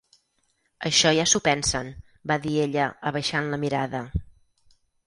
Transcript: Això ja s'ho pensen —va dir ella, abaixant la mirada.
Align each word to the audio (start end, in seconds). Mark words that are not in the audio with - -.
Això 0.89 1.11
ja 1.17 1.25
s'ho 1.33 1.41
pensen 1.49 1.91
—va 2.07 2.39
dir 2.47 2.57
ella, 2.65 2.89
abaixant 3.13 3.55
la 3.55 3.65
mirada. 3.67 4.07